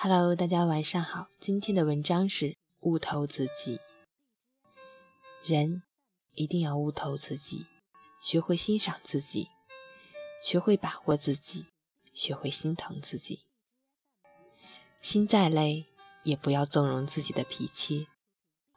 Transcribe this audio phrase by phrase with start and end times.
[0.00, 1.26] Hello，大家晚上好。
[1.40, 3.80] 今天的文章是悟透自己。
[5.42, 5.82] 人
[6.34, 7.66] 一定要悟透自己，
[8.22, 9.48] 学会欣赏自己，
[10.40, 11.66] 学会把握自己，
[12.12, 13.40] 学会心疼自己。
[15.02, 15.86] 心再累，
[16.22, 18.06] 也不要纵容自己的脾气；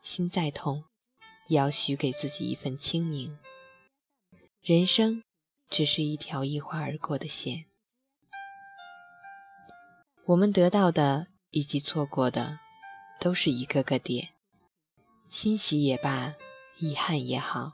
[0.01, 0.85] 心再痛，
[1.49, 3.37] 也要许给自己一份清明。
[4.63, 5.21] 人生
[5.69, 7.67] 只是一条一划而过的线。
[10.25, 12.59] 我们得到的以及错过的，
[13.19, 14.29] 都是一个个点。
[15.29, 16.35] 欣喜也罢，
[16.77, 17.73] 遗憾也好，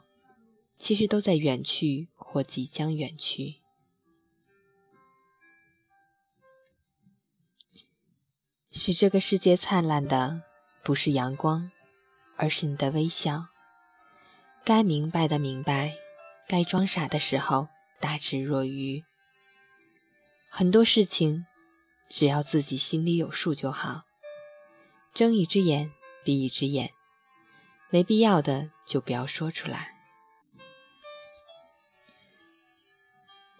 [0.78, 3.56] 其实都在远去或即将远去。
[8.70, 10.42] 使这个世界灿烂的，
[10.82, 11.70] 不是阳光，
[12.36, 13.48] 而是你的微笑。
[14.64, 15.94] 该明白的明白，
[16.48, 17.68] 该装傻的时候，
[18.00, 19.04] 大智若愚。
[20.48, 21.44] 很多事情。
[22.08, 24.04] 只要自己心里有数就好，
[25.12, 25.92] 睁一只眼
[26.24, 26.92] 闭一只眼，
[27.90, 29.94] 没必要的就不要说出来。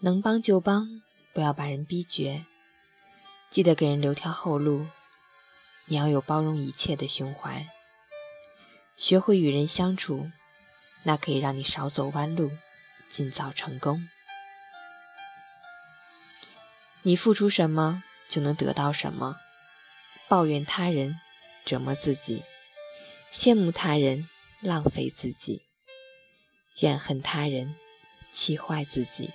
[0.01, 1.03] 能帮就帮，
[1.35, 2.47] 不要把人逼绝。
[3.51, 4.87] 记得给人留条后路。
[5.87, 7.67] 你要有包容一切的胸怀，
[8.97, 10.31] 学会与人相处，
[11.03, 12.51] 那可以让你少走弯路，
[13.09, 14.07] 尽早成功。
[17.03, 18.03] 你付出什么？
[18.29, 19.37] 就能得到什么？
[20.29, 21.19] 抱怨他人，
[21.65, 22.43] 折磨自己；
[23.33, 24.29] 羡慕他人，
[24.61, 25.63] 浪费自己；
[26.81, 27.75] 怨恨他人，
[28.31, 29.31] 气坏自己；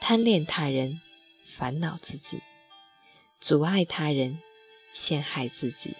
[0.00, 1.00] 贪恋他人，
[1.44, 2.38] 烦恼自己；
[3.40, 4.38] 阻碍他人，
[4.94, 5.90] 陷害自己；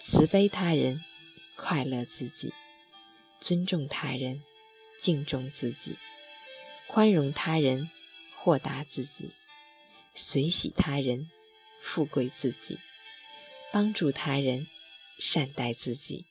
[0.00, 1.02] 慈悲他人，
[1.56, 2.52] 快乐自己；
[3.40, 4.44] 尊重他人，
[5.00, 5.96] 敬重自己；
[6.86, 7.90] 宽容他人，
[8.36, 9.32] 豁达自己。
[10.20, 11.30] 随喜他人，
[11.78, 12.76] 富贵自己；
[13.72, 14.66] 帮助他人，
[15.20, 16.24] 善待自己；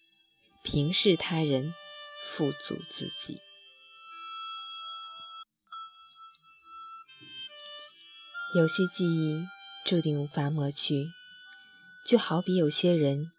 [0.61, 1.73] 平视他人，
[2.25, 3.39] 富足自己。
[8.53, 9.47] 有些记忆
[9.85, 11.07] 注定无法抹去，
[12.05, 13.31] 就好比有些人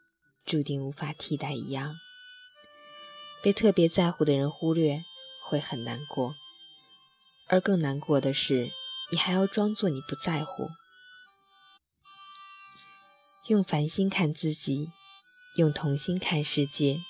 [0.46, 1.94] 注定无法替代一样。
[3.42, 5.04] 被特别在乎的人忽略，
[5.44, 6.32] 会很难过；
[7.48, 8.72] 而更难过的是。
[9.10, 10.70] 你还要装作你不在乎，
[13.46, 14.90] 用凡心看自己，
[15.56, 17.00] 用童心看世界，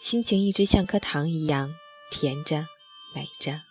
[0.00, 1.74] 心情一直像颗糖一样
[2.12, 2.68] 甜着、
[3.12, 3.62] 美着。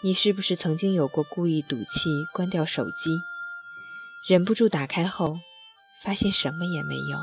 [0.00, 3.20] 你是不是曾经有过故意赌气关掉手机，
[4.28, 5.40] 忍不住打开后，
[6.04, 7.18] 发现什么也没有？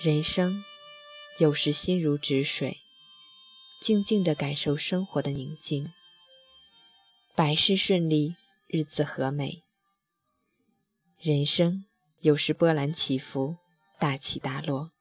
[0.00, 0.64] 人生
[1.38, 2.83] 有时心如止水。
[3.84, 5.92] 静静地感受生活的宁静，
[7.36, 8.34] 百事顺利，
[8.66, 9.62] 日子和美。
[11.20, 11.84] 人生
[12.20, 13.58] 有时波澜起伏，
[13.98, 14.92] 大起大落，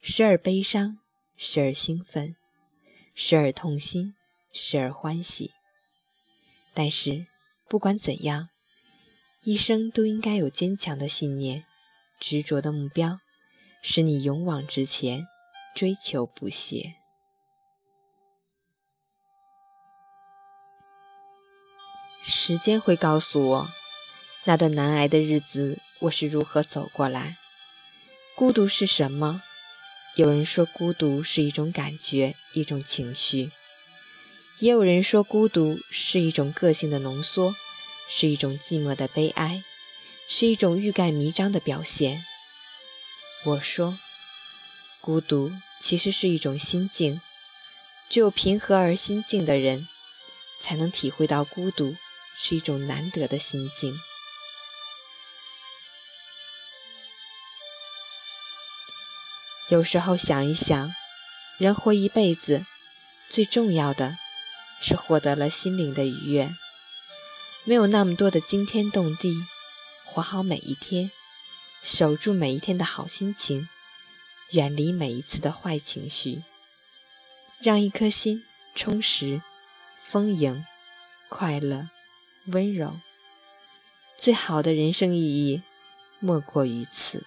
[0.00, 1.00] 时而悲伤，
[1.36, 2.36] 时而兴奋，
[3.12, 4.14] 时而痛心，
[4.52, 5.50] 时而欢喜。
[6.72, 7.26] 但是
[7.68, 8.50] 不管怎样，
[9.42, 11.64] 一生都应该有坚强的信念，
[12.20, 13.18] 执着的目标，
[13.82, 15.26] 使你勇往直前，
[15.74, 16.99] 追求不懈。
[22.42, 23.70] 时间会告诉我，
[24.44, 27.36] 那段难挨的日子我是如何走过来。
[28.34, 29.42] 孤独是什么？
[30.16, 33.50] 有人说孤独是一种感觉，一种情绪；
[34.58, 37.54] 也有人说孤独是一种个性的浓缩，
[38.08, 39.62] 是一种寂寞的悲哀，
[40.26, 42.24] 是一种欲盖弥彰的表现。
[43.44, 43.98] 我说，
[45.02, 47.20] 孤独其实是一种心境，
[48.08, 49.86] 只有平和而心静的人，
[50.62, 51.94] 才能体会到孤独。
[52.42, 54.00] 是一种难得的心境。
[59.68, 60.92] 有时候想一想，
[61.58, 62.64] 人活一辈子，
[63.28, 64.16] 最重要的
[64.80, 66.50] 是获得了心灵的愉悦。
[67.64, 69.36] 没有那么多的惊天动地，
[70.06, 71.10] 活好每一天，
[71.84, 73.68] 守住每一天的好心情，
[74.52, 76.42] 远离每一次的坏情绪，
[77.60, 78.42] 让一颗心
[78.74, 79.42] 充实、
[80.02, 80.64] 丰盈、
[81.28, 81.90] 快乐。
[82.52, 82.92] 温柔，
[84.18, 85.62] 最好的人生意义，
[86.18, 87.24] 莫过于此。